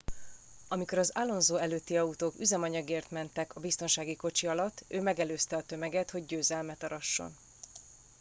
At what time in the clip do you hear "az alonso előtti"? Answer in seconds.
0.97-1.97